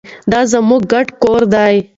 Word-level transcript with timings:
دا 0.31 0.39
زموږ 0.51 0.81
ګډ 0.91 1.07
کور 1.23 1.41
دی. 1.53 1.75